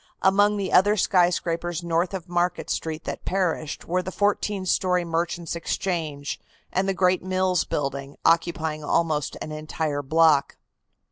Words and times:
Among 0.23 0.57
the 0.57 0.73
other 0.73 0.97
skyscrapers 0.97 1.83
north 1.83 2.15
of 2.15 2.27
Market 2.27 2.71
Street 2.71 3.03
that 3.03 3.23
perished 3.23 3.85
were 3.85 4.01
the 4.01 4.11
fourteen 4.11 4.65
story 4.65 5.05
Merchants' 5.05 5.55
Exchange, 5.55 6.39
and 6.73 6.89
the 6.89 6.95
great 6.95 7.21
Mills 7.23 7.65
Building, 7.65 8.17
occupying 8.25 8.83
almost 8.83 9.37
an 9.43 9.51
entire 9.51 10.01
block. 10.01 10.57